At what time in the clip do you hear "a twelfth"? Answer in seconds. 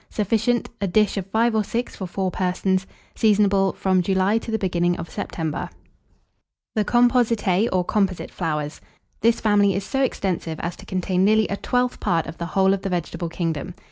11.49-11.99